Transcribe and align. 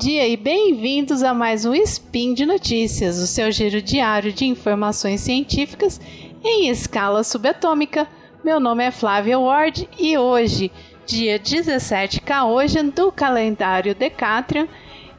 dia 0.00 0.26
e 0.26 0.34
bem-vindos 0.34 1.22
a 1.22 1.34
mais 1.34 1.66
um 1.66 1.74
Spin 1.74 2.32
de 2.32 2.46
Notícias, 2.46 3.18
o 3.18 3.26
seu 3.26 3.52
giro 3.52 3.82
diário 3.82 4.32
de 4.32 4.46
informações 4.46 5.20
científicas 5.20 6.00
em 6.42 6.70
escala 6.70 7.22
subatômica. 7.22 8.08
Meu 8.42 8.58
nome 8.58 8.82
é 8.82 8.90
Flávia 8.90 9.38
Ward 9.38 9.86
e 9.98 10.16
hoje, 10.16 10.72
dia 11.04 11.38
17 11.38 12.22
Caojan 12.22 12.86
do 12.86 13.12
calendário 13.12 13.94
Decatrian 13.94 14.66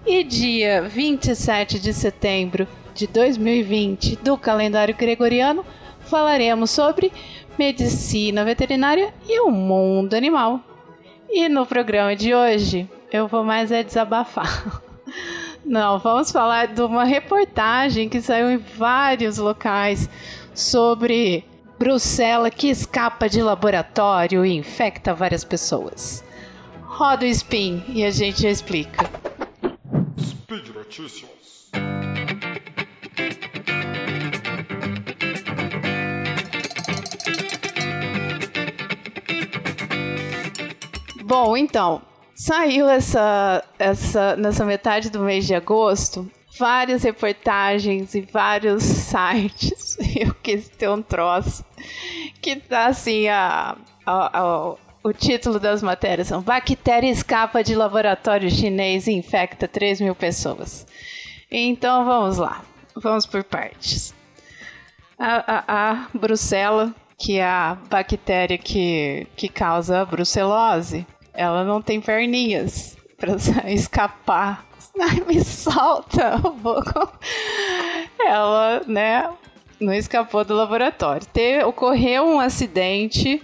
e 0.04 0.24
dia 0.24 0.82
27 0.82 1.80
de 1.80 1.94
setembro 1.94 2.68
de 2.96 3.06
2020 3.06 4.16
do 4.16 4.36
calendário 4.36 4.96
gregoriano, 4.96 5.64
falaremos 6.00 6.72
sobre 6.72 7.12
medicina 7.56 8.44
veterinária 8.44 9.14
e 9.30 9.42
o 9.42 9.52
mundo 9.52 10.16
animal. 10.16 10.60
E 11.30 11.48
no 11.48 11.68
programa 11.68 12.16
de 12.16 12.34
hoje, 12.34 12.90
eu 13.12 13.28
vou 13.28 13.44
mais 13.44 13.72
é 13.72 13.84
desabafar. 13.84 14.82
Não, 15.64 16.00
vamos 16.00 16.32
falar 16.32 16.68
de 16.68 16.82
uma 16.82 17.04
reportagem 17.04 18.10
que 18.10 18.22
saiu 18.22 18.50
em 18.50 18.58
vários 18.58 19.38
locais 19.38 20.10
sobre 20.56 21.44
Bruxela 21.78 22.50
que 22.50 22.70
escapa 22.70 23.30
de 23.30 23.42
laboratório 23.42 24.46
e 24.46 24.56
infecta 24.56 25.14
várias 25.14 25.44
pessoas. 25.44 26.24
Roda 26.84 27.26
o 27.26 27.28
spin 27.28 27.84
e 27.90 28.04
a 28.04 28.10
gente 28.10 28.42
já 28.42 28.50
explica. 28.50 29.10
Speed 30.20 30.70
Notícias. 30.70 31.30
Bom, 41.24 41.56
então, 41.56 42.02
Saiu 42.44 42.90
essa, 42.90 43.64
essa 43.78 44.36
nessa 44.36 44.66
metade 44.66 45.12
do 45.12 45.20
mês 45.20 45.46
de 45.46 45.54
agosto 45.54 46.28
várias 46.58 47.04
reportagens 47.04 48.16
e 48.16 48.22
vários 48.22 48.82
sites. 48.82 49.96
Eu 50.20 50.34
quis 50.42 50.68
ter 50.68 50.90
um 50.90 51.04
troço 51.04 51.64
que 52.42 52.56
tá 52.56 52.88
assim 52.88 53.28
a, 53.28 53.78
a, 54.04 54.40
a 54.40 54.76
o 55.04 55.14
título 55.14 55.60
das 55.60 55.84
matérias 55.84 56.30
são 56.30 56.42
Bactéria 56.42 57.12
escapa 57.12 57.64
de 57.64 57.76
laboratório 57.76 58.50
chinês 58.50 59.06
e 59.06 59.12
infecta 59.12 59.68
3 59.68 60.02
mil 60.02 60.16
pessoas. 60.16 60.88
Então 61.52 62.06
vamos 62.06 62.40
lá, 62.40 62.64
vamos 62.96 63.28
por 63.28 63.44
partes. 63.44 64.16
A, 65.20 65.44
a, 65.58 65.92
a 65.92 66.08
Brucela, 66.12 66.92
que 67.20 67.38
é 67.38 67.46
a 67.46 67.78
bactéria 67.88 68.58
que, 68.58 69.28
que 69.36 69.48
causa 69.48 70.02
a 70.02 70.06
brucelose, 70.06 71.06
ela 71.34 71.64
não 71.64 71.82
tem 71.82 72.02
perninhas 72.02 72.98
para 73.18 73.36
escapar. 73.72 74.66
Ai, 75.00 75.22
me 75.28 75.44
solta. 75.44 76.42
Ela, 78.20 78.82
né, 78.88 79.30
não 79.80 79.94
escapou 79.94 80.44
do 80.44 80.54
laboratório. 80.54 81.26
Teve, 81.28 81.64
ocorreu 81.64 82.26
um 82.26 82.40
acidente 82.40 83.42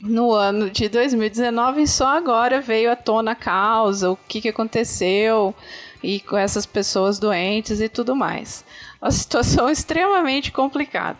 no 0.00 0.32
ano 0.32 0.70
de 0.70 0.88
2019 0.88 1.82
e 1.82 1.88
só 1.88 2.16
agora 2.16 2.60
veio 2.60 2.90
à 2.90 2.96
tona 2.96 3.32
a 3.32 3.34
causa, 3.34 4.10
o 4.10 4.16
que, 4.16 4.40
que 4.40 4.48
aconteceu 4.48 5.54
e 6.02 6.20
com 6.20 6.36
essas 6.36 6.64
pessoas 6.64 7.18
doentes 7.18 7.80
e 7.80 7.88
tudo 7.88 8.14
mais. 8.14 8.64
Uma 9.00 9.10
situação 9.12 9.68
extremamente 9.68 10.52
complicada. 10.52 11.18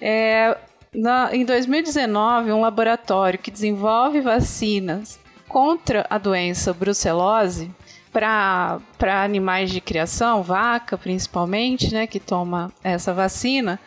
É, 0.00 0.56
na, 0.92 1.34
em 1.34 1.44
2019, 1.44 2.52
um 2.52 2.60
laboratório 2.60 3.38
que 3.38 3.50
desenvolve 3.50 4.20
vacinas 4.20 5.21
contra 5.52 6.06
a 6.08 6.16
doença 6.16 6.72
brucelose 6.72 7.70
para 8.10 8.80
animais 9.22 9.70
de 9.70 9.82
criação, 9.82 10.42
vaca 10.42 10.96
principalmente, 10.96 11.92
né, 11.92 12.06
que 12.06 12.18
toma 12.18 12.72
essa 12.82 13.12
vacina, 13.12 13.78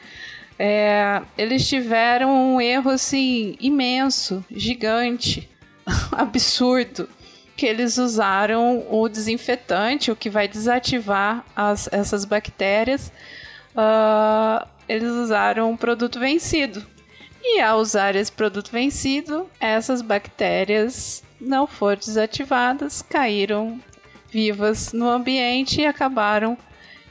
é, 0.59 1.23
eles 1.35 1.67
tiveram 1.67 2.29
um 2.31 2.61
erro 2.61 2.91
assim 2.91 3.57
imenso, 3.59 4.45
gigante, 4.49 5.49
absurdo, 6.13 7.09
que 7.57 7.65
eles 7.65 7.97
usaram 7.97 8.85
o 8.89 9.09
desinfetante, 9.09 10.11
o 10.11 10.15
que 10.15 10.29
vai 10.29 10.47
desativar 10.47 11.43
as, 11.55 11.89
essas 11.91 12.25
bactérias. 12.25 13.11
Uh, 13.71 14.65
eles 14.87 15.09
usaram 15.09 15.71
um 15.71 15.77
produto 15.77 16.19
vencido. 16.19 16.85
E 17.41 17.61
ao 17.61 17.79
usar 17.79 18.15
esse 18.15 18.31
produto 18.31 18.71
vencido, 18.71 19.49
essas 19.59 20.01
bactérias 20.01 21.23
não 21.45 21.67
foram 21.67 21.99
desativadas, 21.99 23.01
caíram 23.01 23.79
vivas 24.29 24.91
no 24.91 25.09
ambiente 25.09 25.79
e 25.81 25.85
acabaram 25.85 26.57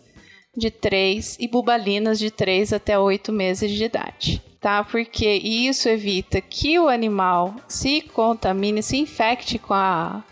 de 0.58 0.72
3 0.72 1.38
e 1.40 1.48
bubalinas 1.48 2.18
de 2.18 2.32
3 2.32 2.74
até 2.74 2.98
8 2.98 3.32
meses 3.32 3.72
de 3.72 3.84
idade. 3.84 4.42
Tá? 4.60 4.84
Porque 4.84 5.32
isso 5.32 5.88
evita 5.88 6.42
que 6.42 6.80
o 6.80 6.90
animal 6.90 7.56
se 7.68 8.02
contamine, 8.02 8.82
se 8.82 8.98
infecte 8.98 9.60
com 9.60 9.76
a, 9.76 10.24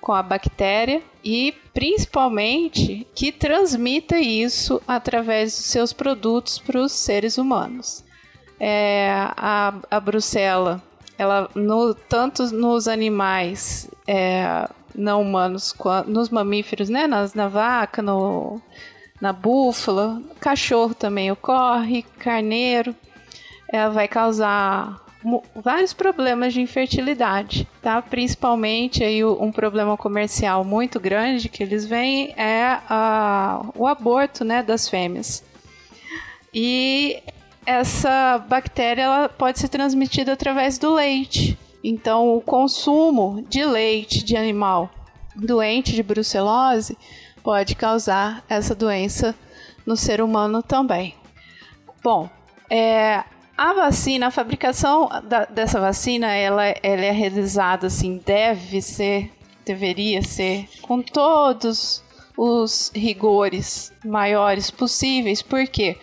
com 0.00 0.12
a 0.12 0.22
bactéria 0.22 1.02
e 1.24 1.52
principalmente 1.74 3.06
que 3.12 3.32
transmita 3.32 4.18
isso 4.18 4.80
através 4.86 5.56
dos 5.56 5.66
seus 5.66 5.92
produtos 5.92 6.60
para 6.60 6.80
os 6.80 6.92
seres 6.92 7.36
humanos. 7.36 8.04
É, 8.60 9.10
a, 9.36 9.74
a 9.90 9.98
brucela, 9.98 10.80
ela 11.18 11.50
no, 11.56 11.92
tanto 11.92 12.44
nos 12.52 12.86
animais 12.86 13.90
é, 14.06 14.68
não 14.94 15.22
humanos, 15.22 15.74
nos 16.06 16.28
mamíferos, 16.28 16.88
né, 16.88 17.08
nas, 17.08 17.34
na 17.34 17.48
vaca, 17.48 18.00
no, 18.00 18.60
na 19.22 19.32
búfala, 19.32 20.20
cachorro 20.40 20.96
também 20.96 21.30
ocorre, 21.30 22.02
carneiro, 22.18 22.92
ela 23.72 23.88
vai 23.88 24.08
causar 24.08 25.00
vários 25.54 25.92
problemas 25.92 26.52
de 26.52 26.60
infertilidade, 26.60 27.68
tá? 27.80 28.02
Principalmente 28.02 29.04
aí 29.04 29.24
um 29.24 29.52
problema 29.52 29.96
comercial 29.96 30.64
muito 30.64 30.98
grande 30.98 31.48
que 31.48 31.62
eles 31.62 31.86
veem 31.86 32.34
é 32.36 32.80
a, 32.88 33.64
o 33.76 33.86
aborto, 33.86 34.44
né, 34.44 34.60
das 34.60 34.88
fêmeas. 34.88 35.44
E 36.52 37.22
essa 37.64 38.44
bactéria 38.48 39.02
ela 39.02 39.28
pode 39.28 39.60
ser 39.60 39.68
transmitida 39.68 40.32
através 40.32 40.78
do 40.78 40.92
leite. 40.92 41.56
Então, 41.84 42.36
o 42.36 42.40
consumo 42.40 43.46
de 43.48 43.64
leite 43.64 44.24
de 44.24 44.36
animal 44.36 44.90
doente 45.36 45.94
de 45.94 46.02
brucelose 46.02 46.98
pode 47.42 47.74
causar 47.74 48.44
essa 48.48 48.74
doença 48.74 49.34
no 49.86 49.96
ser 49.96 50.20
humano 50.20 50.62
também. 50.62 51.14
Bom, 52.02 52.28
é, 52.70 53.24
a 53.56 53.72
vacina, 53.74 54.28
a 54.28 54.30
fabricação 54.30 55.08
da, 55.24 55.44
dessa 55.44 55.80
vacina, 55.80 56.34
ela, 56.34 56.64
ela 56.82 57.04
é 57.04 57.10
realizada 57.10 57.86
assim, 57.86 58.20
deve 58.24 58.80
ser, 58.80 59.30
deveria 59.64 60.22
ser, 60.22 60.68
com 60.80 61.02
todos 61.02 62.02
os 62.36 62.90
rigores 62.94 63.92
maiores 64.04 64.70
possíveis. 64.70 65.42
Por 65.42 65.66
quê? 65.66 65.96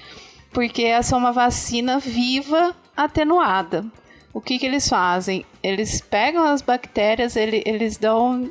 Porque 0.52 0.84
essa 0.84 1.16
é 1.16 1.18
uma 1.18 1.32
vacina 1.32 2.00
viva 2.00 2.76
atenuada. 2.96 3.86
O 4.34 4.40
que, 4.40 4.60
que 4.60 4.66
eles 4.66 4.88
fazem? 4.88 5.46
Eles 5.64 6.02
pegam 6.02 6.44
as 6.44 6.62
bactérias, 6.62 7.36
ele, 7.36 7.64
eles 7.66 7.98
dão, 7.98 8.50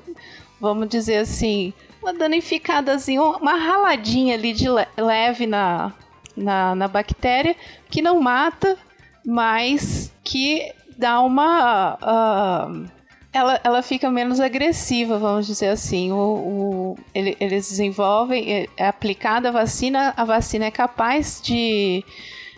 vamos 0.60 0.88
dizer 0.88 1.18
assim, 1.18 1.72
uma 2.02 2.12
danificadazinha, 2.12 3.22
uma 3.22 3.54
raladinha 3.54 4.34
ali 4.34 4.52
de 4.52 4.66
leve 4.96 5.46
na, 5.46 5.92
na, 6.36 6.74
na 6.74 6.88
bactéria, 6.88 7.56
que 7.90 8.00
não 8.02 8.20
mata, 8.20 8.76
mas 9.24 10.12
que 10.24 10.72
dá 10.96 11.20
uma. 11.20 11.94
Uh, 11.96 12.98
ela, 13.32 13.60
ela 13.62 13.82
fica 13.82 14.10
menos 14.10 14.40
agressiva, 14.40 15.18
vamos 15.18 15.46
dizer 15.46 15.68
assim. 15.68 16.12
O, 16.12 16.16
o, 16.16 16.98
ele, 17.14 17.36
eles 17.38 17.68
desenvolvem, 17.68 18.52
é, 18.52 18.66
é 18.76 18.88
aplicada 18.88 19.48
a 19.48 19.52
vacina, 19.52 20.14
a 20.16 20.24
vacina 20.24 20.64
é 20.64 20.70
capaz 20.70 21.40
de, 21.42 22.02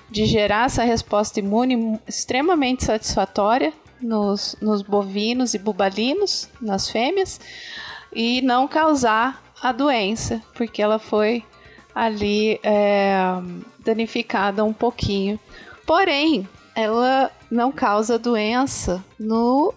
de 0.08 0.26
gerar 0.26 0.66
essa 0.66 0.84
resposta 0.84 1.40
imune 1.40 1.98
extremamente 2.06 2.84
satisfatória 2.84 3.72
nos, 4.00 4.56
nos 4.60 4.80
bovinos 4.80 5.54
e 5.54 5.58
bubalinos, 5.58 6.48
nas 6.60 6.88
fêmeas 6.88 7.40
e 8.12 8.42
não 8.42 8.66
causar 8.66 9.42
a 9.62 9.72
doença, 9.72 10.42
porque 10.54 10.82
ela 10.82 10.98
foi 10.98 11.44
ali 11.94 12.58
é, 12.62 13.16
danificada 13.78 14.64
um 14.64 14.72
pouquinho. 14.72 15.38
Porém, 15.86 16.48
ela 16.74 17.30
não 17.50 17.72
causa 17.72 18.18
doença 18.18 19.04
no, 19.18 19.74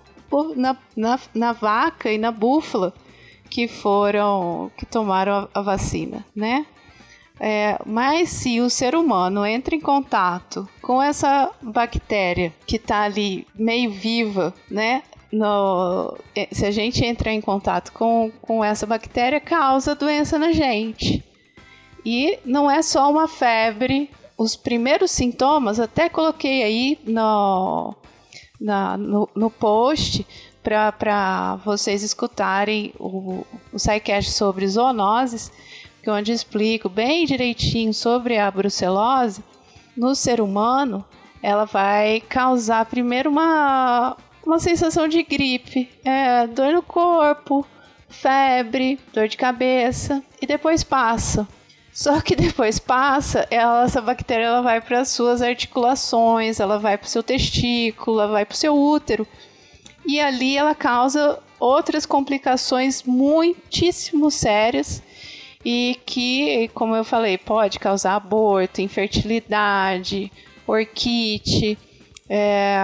na, 0.56 0.77
na, 0.95 1.19
na 1.33 1.53
vaca 1.53 2.12
e 2.12 2.18
na 2.18 2.31
búfala 2.31 2.94
que 3.50 3.68
foram 3.68 4.71
que 4.77 4.86
tomaram 4.86 5.50
a, 5.53 5.59
a 5.59 5.62
vacina, 5.62 6.25
né? 6.36 6.65
É, 7.39 7.77
mas 7.86 8.29
se 8.29 8.62
o 8.62 8.69
ser 8.69 8.95
humano 8.95 9.45
entra 9.45 9.75
em 9.75 9.79
contato 9.79 10.68
com 10.81 11.01
essa 11.01 11.51
bactéria 11.62 12.53
que 12.65 12.77
está 12.77 13.01
ali 13.01 13.47
meio 13.56 13.91
viva, 13.91 14.53
né? 14.69 15.03
No, 15.35 16.18
é, 16.35 16.47
se 16.51 16.65
a 16.65 16.71
gente 16.71 17.03
entrar 17.03 17.31
em 17.31 17.41
contato 17.41 17.91
com, 17.91 18.31
com 18.41 18.63
essa 18.63 18.85
bactéria, 18.85 19.39
causa 19.39 19.95
doença 19.95 20.38
na 20.38 20.51
gente. 20.51 21.24
E 22.06 22.38
não 22.45 22.69
é 22.69 22.81
só 22.81 23.09
uma 23.09 23.27
febre. 23.27 24.09
Os 24.38 24.56
primeiros 24.56 25.12
sintomas, 25.12 25.80
até 25.80 26.09
coloquei 26.09 26.63
aí 26.63 27.00
no, 27.06 27.95
na, 28.59 28.97
no, 28.97 29.30
no 29.35 29.50
post 29.50 30.25
para 30.62 31.59
vocês 31.65 32.03
escutarem 32.03 32.94
o, 33.00 33.45
o 33.71 33.79
SciCast 33.79 34.31
sobre 34.31 34.68
zoonoses 34.68 35.51
que 36.03 36.09
é 36.09 36.13
onde 36.13 36.33
explico 36.33 36.89
bem 36.89 37.25
direitinho 37.25 37.94
sobre 37.94 38.38
a 38.38 38.51
brucelose, 38.51 39.41
no 39.95 40.13
ser 40.13 40.41
humano, 40.41 41.03
ela 41.41 41.63
vai 41.63 42.19
causar 42.27 42.86
primeiro 42.86 43.29
uma, 43.29 44.18
uma 44.45 44.59
sensação 44.59 45.07
de 45.07 45.23
gripe, 45.23 45.89
é, 46.03 46.47
dor 46.47 46.73
no 46.73 46.83
corpo, 46.83 47.65
febre, 48.09 48.99
dor 49.13 49.27
de 49.27 49.37
cabeça 49.37 50.23
e 50.41 50.45
depois 50.45 50.83
passa. 50.83 51.47
Só 51.91 52.19
que 52.21 52.35
depois 52.37 52.79
passa, 52.79 53.47
ela, 53.49 53.83
essa 53.83 54.01
bactéria 54.01 54.45
ela 54.45 54.61
vai 54.61 54.81
para 54.81 55.01
as 55.01 55.09
suas 55.09 55.41
articulações, 55.41 56.59
ela 56.59 56.79
vai 56.79 56.97
para 56.97 57.05
o 57.05 57.09
seu 57.09 57.23
testículo, 57.23 58.19
ela 58.19 58.31
vai 58.31 58.45
para 58.45 58.53
o 58.53 58.57
seu 58.57 58.75
útero. 58.75 59.27
E 60.05 60.19
ali 60.19 60.57
ela 60.57 60.75
causa 60.75 61.39
outras 61.59 62.05
complicações 62.05 63.03
muitíssimo 63.03 64.29
sérias 64.29 65.01
e 65.63 65.97
que, 66.05 66.69
como 66.73 66.93
eu 66.93 67.05
falei, 67.05 67.37
pode 67.37 67.79
causar 67.79 68.15
aborto, 68.15 68.81
infertilidade, 68.81 70.29
orquite, 70.67 71.77
é, 72.35 72.75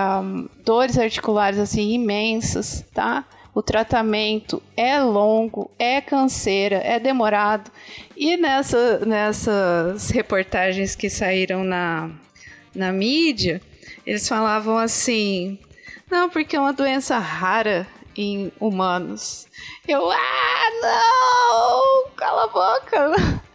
dores 0.63 0.96
articulares 0.96 1.57
assim 1.57 1.94
imensas, 1.94 2.86
tá? 2.94 3.25
O 3.51 3.63
tratamento 3.63 4.62
é 4.78 5.00
longo, 5.00 5.72
é 5.80 6.00
canseira, 6.00 6.75
é 6.75 7.00
demorado. 7.00 7.72
E 8.16 8.38
nessa, 8.38 9.00
nessas 9.00 10.12
reportagens 10.12 10.96
que 10.96 11.10
saíram 11.10 11.63
na, 11.63 12.12
na 12.75 12.92
mídia, 12.92 13.60
eles 14.06 14.28
falavam 14.28 14.78
assim: 14.78 15.57
não, 16.12 16.30
porque 16.30 16.56
é 16.56 16.60
uma 16.60 16.72
doença 16.72 17.18
rara 17.18 17.88
em 18.16 18.52
humanos. 18.60 19.48
Eu, 19.88 20.12
ah, 20.12 20.69
não! 20.80 22.12
Cala 22.16 22.44
a 22.44 22.48
boca! 22.48 23.42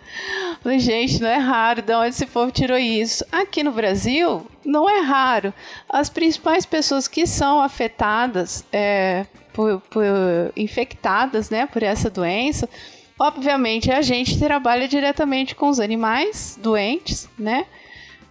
Gente, 0.79 1.21
não 1.21 1.29
é 1.29 1.37
raro. 1.37 1.83
De 1.83 1.95
onde 1.95 2.09
esse 2.09 2.27
povo 2.27 2.51
tirou 2.51 2.79
isso? 2.79 3.25
Aqui 3.31 3.63
no 3.63 3.73
Brasil, 3.73 4.47
não 4.65 4.89
é 4.89 5.01
raro. 5.01 5.53
As 5.89 6.09
principais 6.09 6.67
pessoas 6.67 7.09
que 7.09 7.27
são 7.27 7.61
afetadas, 7.61 8.65
é, 8.73 9.27
por, 9.53 9.81
por, 9.83 10.05
infectadas 10.57 11.49
né, 11.49 11.67
por 11.67 11.83
essa 11.83 12.11
doença, 12.11 12.69
obviamente 13.19 13.91
a 13.91 14.03
gente 14.03 14.39
trabalha 14.39 14.89
diretamente 14.89 15.55
com 15.55 15.69
os 15.69 15.81
animais 15.81 16.59
doentes, 16.61 17.29
né? 17.39 17.65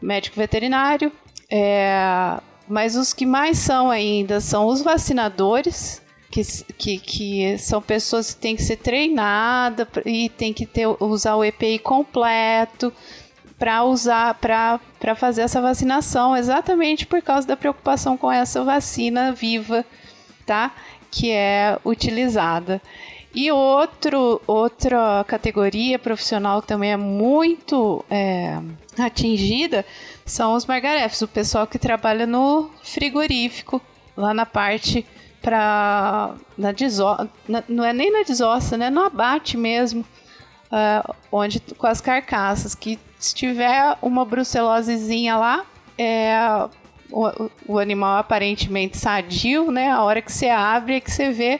Médico 0.01 0.35
veterinário. 0.35 1.11
É, 1.49 2.37
mas 2.67 2.95
os 2.95 3.13
que 3.13 3.25
mais 3.25 3.57
são 3.57 3.89
ainda 3.89 4.39
são 4.41 4.67
os 4.67 4.81
vacinadores, 4.81 6.01
que, 6.33 6.41
que, 6.73 6.97
que 6.97 7.57
são 7.59 7.79
pessoas 7.79 8.33
que 8.33 8.41
têm 8.41 8.55
que 8.55 8.63
ser 8.63 8.77
treinadas 8.77 9.87
e 10.03 10.29
tem 10.29 10.51
que 10.51 10.65
ter, 10.65 10.87
usar 10.99 11.35
o 11.35 11.43
EPI 11.43 11.77
completo 11.77 12.91
para 13.59 13.83
usar 13.83 14.33
para 14.39 15.15
fazer 15.15 15.43
essa 15.43 15.61
vacinação, 15.61 16.35
exatamente 16.35 17.05
por 17.05 17.21
causa 17.21 17.47
da 17.47 17.55
preocupação 17.55 18.17
com 18.17 18.31
essa 18.31 18.63
vacina 18.63 19.31
viva, 19.31 19.85
tá? 20.43 20.73
Que 21.11 21.29
é 21.29 21.77
utilizada. 21.85 22.81
E 23.35 23.51
outro, 23.51 24.41
outra 24.47 25.23
categoria 25.27 25.99
profissional 25.99 26.63
também 26.63 26.93
é 26.93 26.97
muito 26.97 28.03
é, 28.09 28.57
atingida 28.97 29.85
são 30.25 30.55
os 30.55 30.65
margarefes, 30.65 31.21
o 31.21 31.27
pessoal 31.27 31.67
que 31.67 31.77
trabalha 31.77 32.25
no 32.25 32.71
frigorífico, 32.81 33.79
lá 34.17 34.33
na 34.33 34.47
parte 34.47 35.05
para 35.43 36.35
na 36.57 36.71
desossa, 36.71 37.29
não 37.67 37.83
é 37.83 37.91
nem 37.91 38.11
na 38.11 38.23
desossa, 38.23 38.77
né? 38.77 38.89
No 38.89 39.01
abate 39.01 39.57
mesmo, 39.57 40.01
uh, 40.71 41.15
onde 41.29 41.59
com 41.77 41.85
as 41.85 41.99
carcaças, 41.99 42.73
que 42.73 42.97
se 43.19 43.35
tiver 43.35 43.97
uma 44.01 44.23
brucelosezinha 44.23 45.35
lá, 45.35 45.65
é 45.97 46.37
o, 47.11 47.49
o, 47.67 47.77
animal 47.77 48.17
aparentemente 48.17 48.97
sadio, 48.97 49.69
né? 49.69 49.91
A 49.91 50.01
hora 50.01 50.21
que 50.21 50.31
você 50.31 50.47
abre 50.47 50.95
é 50.95 50.99
que 51.01 51.11
você 51.11 51.29
vê 51.31 51.59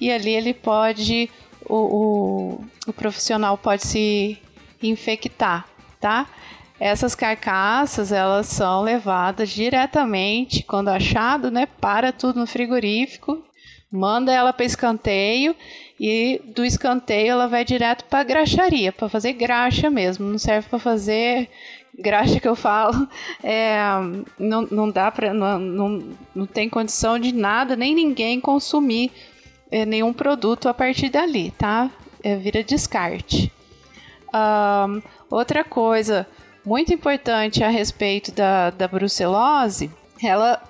e 0.00 0.10
ali 0.10 0.30
ele 0.30 0.54
pode 0.54 1.28
o, 1.68 1.74
o, 1.74 2.64
o 2.86 2.92
profissional 2.92 3.58
pode 3.58 3.84
se 3.84 4.38
infectar, 4.80 5.66
tá? 6.00 6.26
Essas 6.78 7.14
carcaças, 7.14 8.12
elas 8.12 8.46
são 8.46 8.82
levadas 8.82 9.48
diretamente, 9.48 10.62
quando 10.62 10.88
achado, 10.88 11.50
né, 11.50 11.66
para 11.66 12.12
tudo 12.12 12.40
no 12.40 12.46
frigorífico, 12.46 13.42
manda 13.90 14.32
ela 14.32 14.52
para 14.52 14.66
escanteio 14.66 15.56
e 15.98 16.40
do 16.54 16.64
escanteio 16.64 17.32
ela 17.32 17.48
vai 17.48 17.64
direto 17.64 18.04
para 18.04 18.24
graxaria, 18.24 18.92
para 18.92 19.08
fazer 19.08 19.32
graxa 19.32 19.88
mesmo, 19.88 20.28
não 20.28 20.38
serve 20.38 20.68
para 20.68 20.78
fazer 20.78 21.48
graxa 21.98 22.38
que 22.38 22.48
eu 22.48 22.56
falo, 22.56 23.08
é, 23.42 23.78
não, 24.38 24.62
não 24.62 24.90
dá 24.90 25.10
para 25.10 25.32
não, 25.32 25.58
não, 25.58 26.02
não 26.34 26.46
tem 26.46 26.68
condição 26.68 27.18
de 27.18 27.32
nada, 27.32 27.74
nem 27.74 27.94
ninguém 27.94 28.38
consumir 28.38 29.10
é, 29.70 29.86
nenhum 29.86 30.12
produto 30.12 30.68
a 30.68 30.74
partir 30.74 31.08
dali, 31.08 31.50
tá? 31.52 31.90
É, 32.22 32.36
vira 32.36 32.62
descarte. 32.62 33.50
Um, 34.34 35.00
outra 35.30 35.64
coisa, 35.64 36.26
muito 36.66 36.92
importante 36.92 37.62
a 37.62 37.68
respeito 37.68 38.32
da, 38.32 38.70
da 38.70 38.88
brucelose, 38.88 39.88
ela 40.20 40.60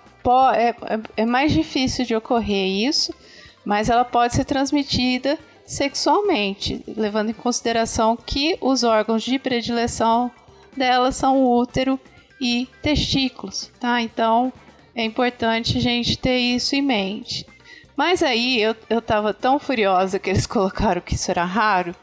é, 0.54 0.74
é 1.16 1.24
mais 1.24 1.52
difícil 1.52 2.04
de 2.04 2.14
ocorrer 2.14 2.66
isso, 2.86 3.14
mas 3.64 3.88
ela 3.88 4.04
pode 4.04 4.34
ser 4.34 4.44
transmitida 4.44 5.38
sexualmente, 5.64 6.84
levando 6.86 7.30
em 7.30 7.34
consideração 7.34 8.14
que 8.14 8.58
os 8.60 8.84
órgãos 8.84 9.22
de 9.22 9.38
predileção 9.38 10.30
dela 10.76 11.10
são 11.10 11.38
o 11.38 11.58
útero 11.58 11.98
e 12.40 12.68
testículos, 12.82 13.72
tá? 13.80 14.02
Então 14.02 14.52
é 14.94 15.02
importante 15.02 15.78
a 15.78 15.80
gente 15.80 16.18
ter 16.18 16.38
isso 16.38 16.76
em 16.76 16.82
mente. 16.82 17.46
Mas 17.96 18.22
aí 18.22 18.60
eu, 18.60 18.76
eu 18.90 19.00
tava 19.00 19.32
tão 19.32 19.58
furiosa 19.58 20.18
que 20.18 20.28
eles 20.28 20.44
colocaram 20.46 21.00
que 21.00 21.14
isso 21.14 21.30
era 21.30 21.44
raro, 21.44 21.94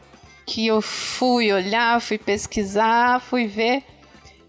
que 0.45 0.67
eu 0.67 0.81
fui 0.81 1.51
olhar, 1.51 1.99
fui 2.01 2.17
pesquisar, 2.17 3.19
fui 3.21 3.47
ver 3.47 3.83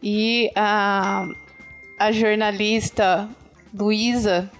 e 0.03 0.51
a, 0.55 1.27
a 1.99 2.13
jornalista 2.13 3.29
Luísa 3.73 4.51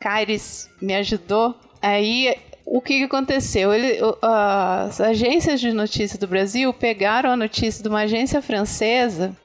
Caires 0.00 0.70
me 0.80 0.94
ajudou. 0.94 1.54
Aí 1.82 2.36
o 2.64 2.80
que, 2.80 3.02
aconteceu? 3.02 3.74
Ele, 3.74 3.98
as 4.22 5.00
agências 5.00 5.60
de 5.60 5.72
notícia 5.72 6.18
do 6.18 6.26
Brasil 6.26 6.72
pegaram 6.72 7.30
a 7.30 7.36
notícia 7.36 7.82
de 7.82 7.88
uma 7.88 8.02
agência 8.02 8.40
francesa 8.40 9.36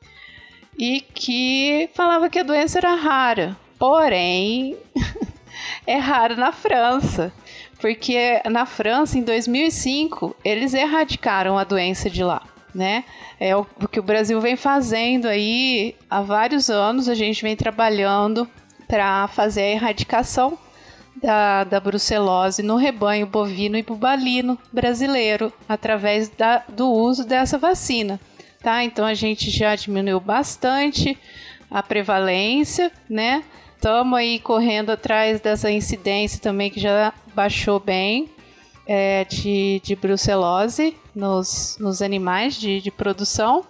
e 0.77 1.01
que 1.01 1.89
falava 1.93 2.29
que 2.29 2.39
a 2.39 2.43
doença 2.43 2.77
era 2.77 2.93
rara. 2.95 3.57
Porém, 3.77 4.77
é 5.87 5.97
rara 5.97 6.35
na 6.35 6.51
França 6.51 7.33
porque 7.79 8.41
na 8.49 8.65
França, 8.65 9.17
em 9.17 9.23
2005, 9.23 10.35
eles 10.43 10.73
erradicaram 10.73 11.57
a 11.57 11.63
doença 11.63 12.09
de 12.09 12.23
lá, 12.23 12.41
né? 12.73 13.03
É 13.39 13.55
o 13.55 13.65
que 13.89 13.99
o 13.99 14.03
Brasil 14.03 14.39
vem 14.41 14.55
fazendo 14.55 15.27
aí 15.27 15.95
há 16.09 16.21
vários 16.21 16.69
anos, 16.69 17.07
a 17.07 17.15
gente 17.15 17.41
vem 17.41 17.55
trabalhando 17.55 18.49
para 18.87 19.27
fazer 19.27 19.61
a 19.61 19.69
erradicação 19.69 20.57
da, 21.21 21.63
da 21.63 21.79
brucelose 21.79 22.63
no 22.63 22.75
rebanho 22.75 23.27
bovino 23.27 23.77
e 23.77 23.83
bubalino 23.83 24.57
brasileiro 24.71 25.51
através 25.67 26.29
da, 26.29 26.63
do 26.67 26.89
uso 26.89 27.25
dessa 27.25 27.57
vacina, 27.57 28.19
tá? 28.61 28.83
Então 28.83 29.05
a 29.05 29.13
gente 29.13 29.49
já 29.49 29.75
diminuiu 29.75 30.19
bastante 30.19 31.17
a 31.69 31.83
prevalência, 31.83 32.91
né? 33.09 33.43
Estamos 33.75 34.19
aí 34.19 34.39
correndo 34.39 34.89
atrás 34.89 35.39
dessa 35.39 35.71
incidência 35.71 36.39
também 36.41 36.69
que 36.69 36.79
já 36.81 37.13
baixou 37.39 37.79
bem 37.79 38.29
é, 38.85 39.23
de, 39.23 39.79
de 39.81 39.95
brucelose 39.95 40.93
nos, 41.15 41.77
nos 41.79 42.01
animais 42.01 42.55
de, 42.55 42.81
de 42.81 42.91
produção. 42.91 43.65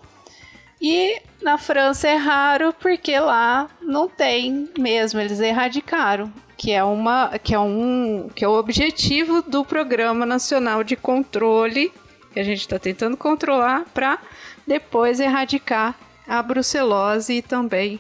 E 0.82 1.22
na 1.40 1.56
França 1.56 2.08
é 2.08 2.16
raro 2.16 2.74
porque 2.74 3.20
lá 3.20 3.70
não 3.80 4.10
tem 4.10 4.68
mesmo, 4.76 5.20
eles 5.20 5.40
erradicaram, 5.40 6.34
que 6.58 6.72
é 6.72 6.84
uma 6.84 7.38
que 7.44 7.54
é 7.54 7.60
um 7.60 8.28
que 8.34 8.44
é 8.44 8.48
o 8.48 8.58
objetivo 8.58 9.44
do 9.44 9.64
Programa 9.64 10.26
Nacional 10.26 10.84
de 10.84 10.96
Controle 10.96 11.94
que 12.34 12.40
a 12.40 12.44
gente 12.44 12.62
está 12.62 12.80
tentando 12.80 13.16
controlar 13.16 13.86
para 13.94 14.18
depois 14.66 15.20
erradicar 15.20 15.96
a 16.28 16.42
brucelose 16.42 17.34
e 17.34 17.42
também 17.44 18.00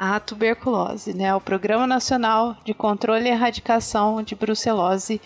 a 0.00 0.18
tuberculose, 0.18 1.12
né? 1.12 1.34
O 1.34 1.40
Programa 1.42 1.86
Nacional 1.86 2.56
de 2.64 2.72
Controle 2.72 3.26
e 3.26 3.28
Erradicação 3.28 4.22
de 4.22 4.34
Brucelose 4.34 5.20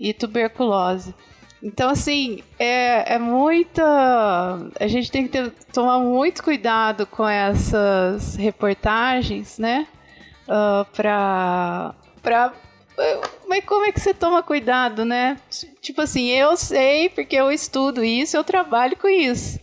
e 0.00 0.12
Tuberculose. 0.12 1.14
Então, 1.62 1.88
assim, 1.88 2.42
é, 2.58 3.14
é 3.14 3.18
muita. 3.18 3.84
A 4.80 4.88
gente 4.88 5.08
tem 5.12 5.22
que 5.22 5.28
ter, 5.28 5.52
tomar 5.72 6.00
muito 6.00 6.42
cuidado 6.42 7.06
com 7.06 7.28
essas 7.28 8.34
reportagens, 8.34 9.56
né? 9.56 9.86
Uh, 10.48 10.84
pra. 10.96 11.94
pra 12.20 12.52
mas 13.48 13.64
como 13.64 13.86
é 13.86 13.92
que 13.92 14.00
você 14.00 14.12
toma 14.12 14.42
cuidado, 14.42 15.04
né? 15.04 15.38
Tipo 15.80 16.02
assim, 16.02 16.26
eu 16.26 16.56
sei 16.56 17.08
porque 17.08 17.36
eu 17.36 17.52
estudo 17.52 18.04
isso, 18.04 18.36
eu 18.36 18.42
trabalho 18.42 18.96
com 18.96 19.08
isso. 19.08 19.60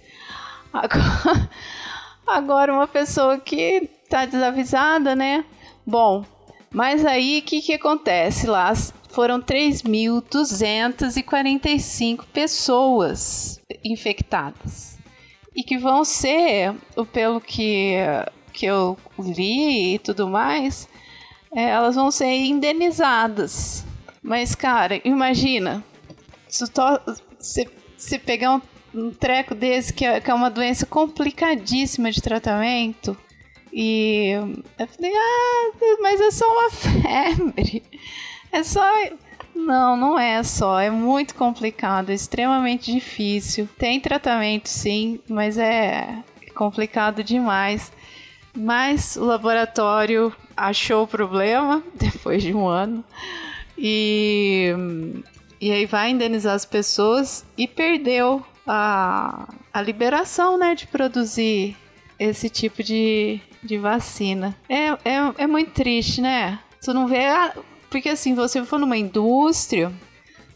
Agora, 0.72 1.50
agora 2.26 2.74
uma 2.74 2.88
pessoa 2.88 3.38
que 3.38 3.90
tá 4.10 4.26
desavisada, 4.26 5.16
né? 5.16 5.44
Bom, 5.86 6.26
mas 6.72 7.06
aí 7.06 7.40
o 7.40 7.42
que, 7.42 7.62
que 7.62 7.74
acontece 7.74 8.48
lá? 8.48 8.74
foram 9.16 9.42
3.245 9.42 12.26
pessoas 12.34 13.62
infectadas. 13.82 14.98
E 15.56 15.64
que 15.64 15.78
vão 15.78 16.04
ser, 16.04 16.76
pelo 17.14 17.40
que, 17.40 17.94
que 18.52 18.66
eu 18.66 18.98
li 19.18 19.96
e 19.96 20.00
tudo 20.00 20.28
mais, 20.28 20.90
é, 21.56 21.70
elas 21.70 21.96
vão 21.96 22.12
ser 22.12 22.26
indenizadas. 22.26 23.86
Mas, 24.22 24.54
cara, 24.54 25.00
imagina, 25.06 25.82
se 26.50 26.66
você 27.98 28.20
pegar 28.20 28.56
um, 28.56 28.62
um, 28.94 29.12
treco 29.12 29.56
desse, 29.56 29.94
que 29.94 30.04
é, 30.04 30.20
que 30.20 30.30
é 30.30 30.34
uma 30.34 30.50
doença 30.50 30.86
complicadíssima 30.86 32.12
de 32.12 32.22
tratamento, 32.22 33.16
e 33.78 34.30
eu 34.80 34.88
falei, 34.88 35.12
ah, 35.14 35.72
mas 36.02 36.22
é 36.22 36.32
só 36.32 36.50
uma 36.50 36.70
febre. 36.72 37.84
É 38.50 38.64
só. 38.64 38.82
Não, 39.54 39.98
não 39.98 40.18
é 40.18 40.42
só. 40.44 40.80
É 40.80 40.90
muito 40.90 41.36
complicado, 41.36 42.10
é 42.10 42.14
extremamente 42.14 42.90
difícil. 42.94 43.68
Tem 43.78 44.00
tratamento, 44.00 44.70
sim, 44.70 45.20
mas 45.28 45.58
é 45.58 46.24
complicado 46.56 47.22
demais. 47.22 47.92
Mas 48.56 49.18
o 49.18 49.26
laboratório 49.26 50.34
achou 50.56 51.04
o 51.04 51.08
problema 51.08 51.84
depois 52.00 52.42
de 52.42 52.54
um 52.54 52.66
ano 52.66 53.04
e, 53.78 54.74
e 55.60 55.70
aí 55.70 55.86
vai 55.86 56.12
indenizar 56.12 56.56
as 56.56 56.64
pessoas 56.64 57.46
e 57.58 57.68
perdeu 57.68 58.42
a, 58.66 59.54
a 59.74 59.82
liberação 59.82 60.58
né, 60.58 60.76
de 60.76 60.88
produzir 60.88 61.76
esse 62.18 62.50
tipo 62.50 62.82
de, 62.82 63.42
de 63.66 63.78
vacina. 63.78 64.56
É, 64.70 64.88
é, 64.90 65.34
é 65.40 65.48
muito 65.48 65.72
triste, 65.72 66.22
né? 66.22 66.60
Tu 66.84 66.94
não 66.94 67.08
vê. 67.08 67.26
A, 67.26 67.54
porque 67.90 68.10
assim, 68.10 68.36
você 68.36 68.64
for 68.64 68.80
numa 68.80 68.98
indústria, 68.98 69.92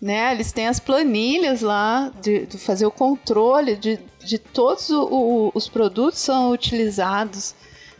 né? 0.01 0.31
Eles 0.33 0.51
têm 0.51 0.67
as 0.67 0.79
planilhas 0.79 1.61
lá 1.61 2.11
de, 2.21 2.45
de 2.45 2.57
fazer 2.57 2.85
o 2.85 2.91
controle 2.91 3.75
de, 3.75 3.99
de 4.23 4.37
todos 4.37 4.89
o, 4.89 5.03
o, 5.03 5.51
os 5.53 5.67
produtos 5.67 6.19
são 6.19 6.51
utilizados. 6.51 7.55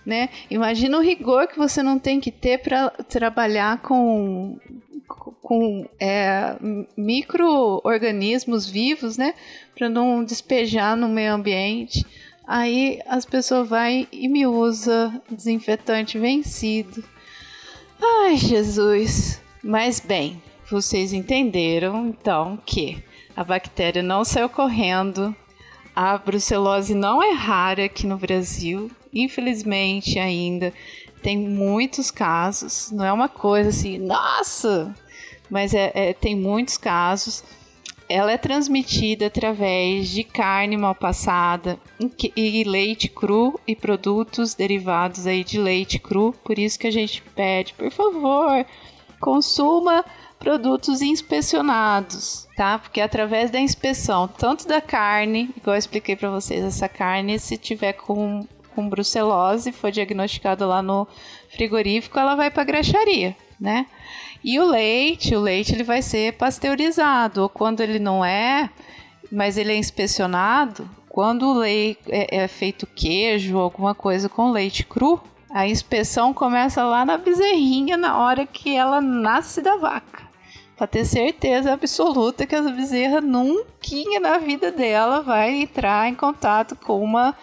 Né? 0.05 0.29
Imagina 0.49 0.97
o 0.97 1.01
rigor 1.01 1.47
que 1.47 1.57
você 1.57 1.83
não 1.83 1.99
tem 1.99 2.19
que 2.19 2.31
ter 2.31 2.59
para 2.59 2.89
trabalhar 2.89 3.79
com, 3.81 4.57
com 5.41 5.87
é, 5.99 6.55
micro-organismos 6.97 8.67
vivos, 8.67 9.17
né? 9.17 9.35
Para 9.75 9.89
não 9.89 10.23
despejar 10.23 10.95
no 10.95 11.07
meio 11.07 11.33
ambiente. 11.33 12.05
Aí 12.49 12.99
as 13.05 13.25
pessoas 13.25 13.69
vai 13.69 14.07
e 14.11 14.27
me 14.27 14.47
usa 14.47 15.21
desinfetante 15.29 16.17
vencido. 16.17 17.03
Ai, 18.01 18.37
Jesus. 18.37 19.39
Mas 19.63 19.99
bem, 19.99 20.41
vocês 20.67 21.13
entenderam 21.13 22.07
então 22.07 22.57
que 22.65 23.03
a 23.37 23.43
bactéria 23.43 24.01
não 24.01 24.25
saiu 24.25 24.49
correndo. 24.49 25.35
A 25.95 26.17
brucelose 26.17 26.95
não 26.95 27.21
é 27.21 27.33
rara 27.33 27.85
aqui 27.85 28.07
no 28.07 28.17
Brasil, 28.17 28.89
infelizmente 29.13 30.17
ainda 30.17 30.73
tem 31.21 31.37
muitos 31.37 32.09
casos. 32.09 32.89
Não 32.89 33.05
é 33.05 33.13
uma 33.13 33.29
coisa 33.29 33.69
assim, 33.69 33.99
nossa, 33.99 34.91
mas 35.51 35.75
é, 35.75 35.91
é 35.93 36.13
tem 36.13 36.35
muitos 36.35 36.77
casos 36.77 37.43
ela 38.09 38.31
é 38.31 38.37
transmitida 38.37 39.27
através 39.27 40.09
de 40.09 40.23
carne 40.23 40.75
mal 40.75 40.95
passada 40.95 41.79
e 42.35 42.63
leite 42.63 43.07
cru 43.07 43.59
e 43.67 43.75
produtos 43.75 44.55
derivados 44.55 45.27
aí 45.27 45.43
de 45.43 45.59
leite 45.59 45.99
cru. 45.99 46.33
Por 46.43 46.57
isso 46.57 46.79
que 46.79 46.87
a 46.87 46.91
gente 46.91 47.21
pede, 47.35 47.75
por 47.75 47.91
favor, 47.91 48.65
consuma 49.19 50.03
produtos 50.39 51.03
inspecionados, 51.03 52.47
tá? 52.55 52.79
Porque 52.79 52.99
através 52.99 53.51
da 53.51 53.59
inspeção, 53.59 54.27
tanto 54.27 54.67
da 54.67 54.81
carne, 54.81 55.53
igual 55.55 55.75
eu 55.75 55.79
expliquei 55.79 56.15
para 56.15 56.31
vocês, 56.31 56.63
essa 56.63 56.89
carne, 56.89 57.37
se 57.37 57.57
tiver 57.57 57.93
com, 57.93 58.47
com 58.73 58.89
brucelose, 58.89 59.71
for 59.71 59.91
diagnosticado 59.91 60.65
lá 60.65 60.81
no 60.81 61.07
frigorífico, 61.49 62.17
ela 62.17 62.35
vai 62.35 62.49
para 62.49 62.63
graxaria, 62.63 63.35
né? 63.59 63.85
E 64.43 64.59
o 64.59 64.65
leite, 64.65 65.35
o 65.35 65.41
leite 65.41 65.73
ele 65.73 65.83
vai 65.83 66.01
ser 66.01 66.33
pasteurizado, 66.33 67.43
ou 67.43 67.49
quando 67.49 67.81
ele 67.81 67.99
não 67.99 68.23
é, 68.23 68.69
mas 69.31 69.57
ele 69.57 69.73
é 69.73 69.75
inspecionado, 69.75 70.89
quando 71.09 71.47
o 71.47 71.53
leite 71.53 72.01
é, 72.07 72.43
é 72.43 72.47
feito 72.47 72.87
queijo 72.87 73.57
ou 73.57 73.63
alguma 73.63 73.93
coisa 73.93 74.29
com 74.29 74.51
leite 74.51 74.85
cru, 74.85 75.21
a 75.49 75.67
inspeção 75.67 76.33
começa 76.33 76.83
lá 76.83 77.03
na 77.03 77.17
bezerrinha 77.17 77.97
na 77.97 78.19
hora 78.19 78.45
que 78.45 78.75
ela 78.75 79.01
nasce 79.01 79.61
da 79.61 79.75
vaca. 79.75 80.29
Para 80.77 80.87
ter 80.87 81.03
certeza 81.03 81.73
absoluta 81.73 82.45
que 82.45 82.55
a 82.55 82.61
bezerra 82.61 83.19
nunca 83.19 83.69
na 84.21 84.37
vida 84.37 84.71
dela 84.71 85.21
vai 85.21 85.61
entrar 85.61 86.07
em 86.07 86.15
contato 86.15 86.75
com 86.75 87.03
uma 87.03 87.35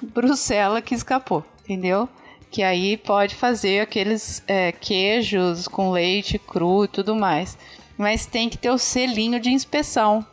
brucela 0.00 0.80
que 0.82 0.94
escapou, 0.94 1.44
entendeu? 1.62 2.08
Que 2.54 2.62
aí 2.62 2.96
pode 2.96 3.34
fazer 3.34 3.80
aqueles 3.80 4.40
é, 4.46 4.70
queijos 4.70 5.66
com 5.66 5.90
leite 5.90 6.38
cru 6.38 6.84
e 6.84 6.88
tudo 6.88 7.12
mais. 7.12 7.58
Mas 7.98 8.26
tem 8.26 8.48
que 8.48 8.56
ter 8.56 8.70
o 8.70 8.78
selinho 8.78 9.40
de 9.40 9.50
inspeção. 9.50 10.24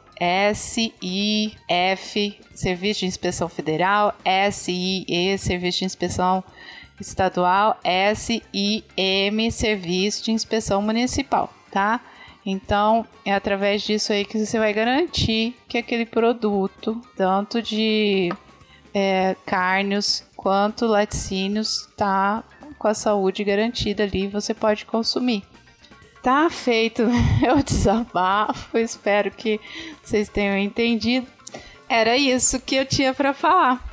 SIF, 0.53 2.39
Serviço 2.53 2.99
de 2.99 3.05
Inspeção 3.07 3.49
Federal, 3.49 4.13
SIE, 4.51 5.35
Serviço 5.39 5.79
de 5.79 5.85
Inspeção 5.85 6.43
Estadual, 6.99 7.79
SIM, 8.15 8.83
Serviço 9.49 10.25
de 10.25 10.31
Inspeção 10.31 10.79
Municipal, 10.79 11.51
tá? 11.71 12.01
Então, 12.45 13.03
é 13.25 13.33
através 13.33 13.81
disso 13.81 14.13
aí 14.13 14.25
que 14.25 14.37
você 14.37 14.59
vai 14.59 14.71
garantir 14.73 15.55
que 15.67 15.79
aquele 15.79 16.05
produto, 16.05 17.01
tanto 17.15 17.63
de 17.63 18.31
é, 18.93 19.35
carnes 19.43 20.29
quanto 20.41 20.87
laticínios 20.87 21.87
tá 21.95 22.43
com 22.79 22.87
a 22.87 22.95
saúde 22.95 23.43
garantida 23.43 24.01
ali, 24.01 24.27
você 24.27 24.55
pode 24.55 24.85
consumir. 24.85 25.43
Tá 26.23 26.49
feito 26.49 27.03
meu 27.39 27.61
desabafo, 27.61 28.75
espero 28.75 29.29
que 29.29 29.59
vocês 30.03 30.29
tenham 30.29 30.57
entendido. 30.57 31.27
Era 31.87 32.17
isso 32.17 32.59
que 32.59 32.75
eu 32.75 32.85
tinha 32.87 33.13
para 33.13 33.35
falar, 33.35 33.87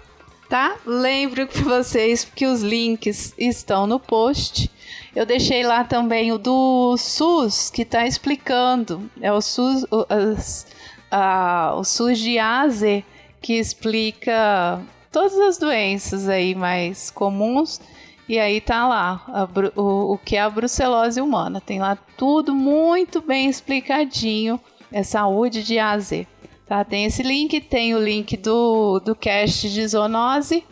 tá? 0.48 0.78
Lembro 0.86 1.46
para 1.46 1.62
vocês 1.62 2.24
que 2.24 2.46
os 2.46 2.62
links 2.62 3.34
estão 3.36 3.86
no 3.86 4.00
post. 4.00 4.70
Eu 5.14 5.26
deixei 5.26 5.62
lá 5.62 5.84
também 5.84 6.32
o 6.32 6.38
do 6.38 6.96
SUS, 6.96 7.68
que 7.68 7.82
está 7.82 8.06
explicando. 8.06 9.10
É 9.20 9.30
o 9.30 9.42
SUS, 9.42 9.84
o, 9.90 10.06
as, 10.08 10.66
a, 11.10 11.74
o 11.76 11.84
SUS 11.84 12.18
de 12.18 12.38
AZ, 12.38 13.02
que 13.42 13.54
explica 13.54 14.80
todas 15.18 15.36
as 15.36 15.58
doenças 15.58 16.28
aí 16.28 16.54
mais 16.54 17.10
comuns. 17.10 17.80
E 18.28 18.38
aí 18.38 18.60
tá 18.60 18.86
lá 18.86 19.24
a, 19.26 19.48
o, 19.74 20.12
o 20.12 20.18
que 20.18 20.36
é 20.36 20.40
a 20.40 20.48
brucelose 20.48 21.20
humana. 21.20 21.60
Tem 21.60 21.80
lá 21.80 21.96
tudo 22.16 22.54
muito 22.54 23.20
bem 23.20 23.48
explicadinho. 23.50 24.60
É 24.92 25.02
saúde 25.02 25.64
de 25.64 25.76
A 25.76 25.90
a 25.90 25.98
Z. 25.98 26.24
Tá? 26.66 26.84
Tem 26.84 27.04
esse 27.04 27.22
link, 27.24 27.60
tem 27.62 27.96
o 27.96 27.98
link 27.98 28.36
do, 28.36 29.00
do 29.00 29.16
cast 29.16 29.68
de 29.68 29.88
zoonose. 29.88 30.64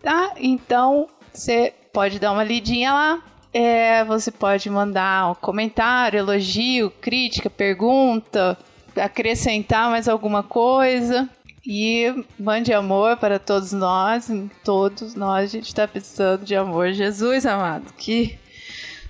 Tá? 0.00 0.34
Então 0.36 1.08
você 1.32 1.74
pode 1.92 2.20
dar 2.20 2.30
uma 2.30 2.44
lidinha 2.44 2.92
lá. 2.92 3.22
É, 3.52 4.04
você 4.04 4.30
pode 4.30 4.70
mandar 4.70 5.32
um 5.32 5.34
comentário, 5.34 6.18
elogio, 6.18 6.90
crítica, 7.00 7.50
pergunta, 7.50 8.56
acrescentar 8.96 9.90
mais 9.90 10.06
alguma 10.06 10.44
coisa. 10.44 11.28
E 11.66 12.24
mande 12.38 12.72
amor 12.74 13.16
para 13.16 13.38
todos 13.38 13.72
nós, 13.72 14.30
todos 14.62 15.14
nós, 15.14 15.44
a 15.44 15.52
gente 15.52 15.68
está 15.68 15.88
precisando 15.88 16.44
de 16.44 16.54
amor. 16.54 16.92
Jesus 16.92 17.46
amado, 17.46 17.92
que 17.94 18.38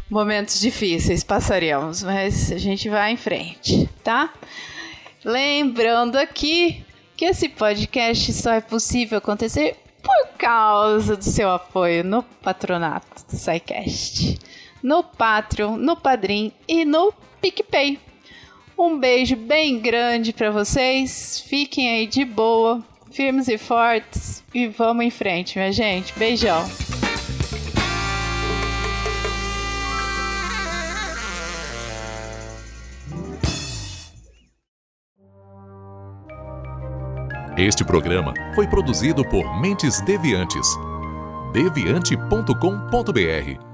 momentos 0.09 0.61
difíceis 0.61 1.25
passaremos, 1.25 2.03
mas 2.05 2.53
a 2.53 2.59
gente 2.59 2.89
vai 2.89 3.13
em 3.13 3.17
frente, 3.17 3.89
tá? 4.05 4.33
Lembrando 5.25 6.17
aqui 6.17 6.85
que 7.17 7.25
esse 7.25 7.49
podcast 7.49 8.33
só 8.33 8.53
é 8.53 8.61
possível 8.61 9.19
acontecer 9.19 9.77
por 10.01 10.37
causa 10.39 11.17
do 11.17 11.25
seu 11.25 11.51
apoio 11.51 12.05
no 12.05 12.23
patronato 12.23 13.25
do 13.27 13.37
SciCast, 13.37 14.39
no 14.83 15.03
Patreon, 15.03 15.77
no 15.77 15.97
Padrim 15.97 16.53
e 16.69 16.85
no 16.85 17.13
PicPay. 17.41 17.99
Um 18.77 18.99
beijo 18.99 19.37
bem 19.37 19.79
grande 19.79 20.33
para 20.33 20.51
vocês. 20.51 21.43
Fiquem 21.47 21.89
aí 21.89 22.07
de 22.07 22.25
boa, 22.25 22.83
firmes 23.11 23.49
e 23.49 23.57
fortes 23.57 24.43
e 24.53 24.67
vamos 24.67 25.05
em 25.05 25.11
frente, 25.11 25.59
minha 25.59 25.73
gente. 25.73 26.13
Beijão. 26.19 26.65
Este 37.57 37.85
programa 37.85 38.35
foi 38.57 38.67
produzido 38.67 39.25
por 39.29 39.61
Mentes 39.61 40.01
Deviantes. 40.01 40.67
deviante.com.br 41.53 43.74